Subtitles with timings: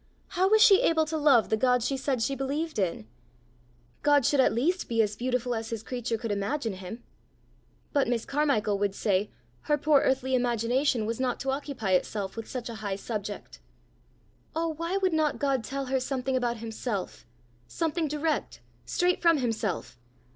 [0.29, 3.05] How was she able to love the God she said she believed in?
[4.01, 7.03] God should at least be as beautiful as his creature could imagine him!
[7.93, 9.29] But Miss Carmichael would say
[9.69, 13.59] her poor earthly imagination was not to occupy itself with such a high subject!
[14.55, 17.27] Oh, why would not God tell her something about himself
[17.67, 19.99] something direct straight from himself?